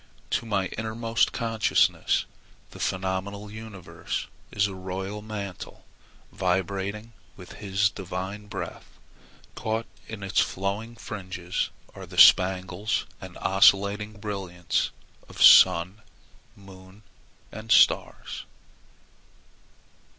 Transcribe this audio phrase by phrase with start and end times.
[0.31, 2.25] To my innermost consciousness
[2.71, 5.85] the phenomenal universe is a royal mantle,
[6.31, 8.97] vibrating with His divine breath.
[9.53, 14.89] Caught in its flowing fringes are the spangles and oscillating brilliants
[15.29, 16.01] of sun,
[16.55, 17.03] moon,
[17.51, 18.45] and stars.